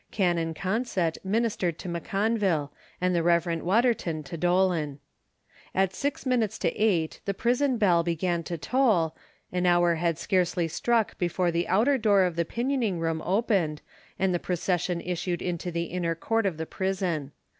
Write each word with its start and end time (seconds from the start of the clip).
Canon 0.09 0.55
Consett 0.55 1.19
ministered 1.23 1.77
to 1.77 1.87
M'Conville, 1.87 2.71
and 2.99 3.13
the 3.13 3.21
Rev. 3.21 3.61
Waterton 3.61 4.23
to 4.23 4.35
Dolan. 4.35 4.97
At 5.75 5.93
6 5.93 6.25
minutes 6.25 6.57
to 6.57 6.71
eight 6.75 7.21
the 7.25 7.35
prison 7.35 7.77
bell 7.77 8.01
began 8.01 8.41
to 8.45 8.57
toll, 8.57 9.15
the 9.51 9.63
hour 9.67 9.93
had 10.01 10.17
scarcely 10.17 10.67
struck 10.67 11.19
before 11.19 11.51
the 11.51 11.67
outer 11.67 11.99
door 11.99 12.23
of 12.23 12.35
the 12.35 12.45
pinioning 12.45 12.99
room 12.99 13.21
opened 13.23 13.83
and 14.17 14.33
the 14.33 14.39
procession 14.39 15.01
issued 15.01 15.39
into 15.43 15.69
the 15.69 15.83
inner 15.83 16.15
court 16.15 16.47
of 16.47 16.57
the 16.57 16.65
prison. 16.65 17.31